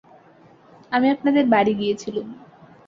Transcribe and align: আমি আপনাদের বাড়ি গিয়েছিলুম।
আমি 0.91 1.07
আপনাদের 1.15 1.45
বাড়ি 1.47 1.73
গিয়েছিলুম। 1.73 2.27